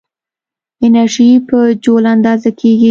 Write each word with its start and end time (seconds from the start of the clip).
انرژي 0.85 1.29
په 1.47 1.57
جول 1.83 2.03
اندازه 2.15 2.49
کېږي. 2.59 2.79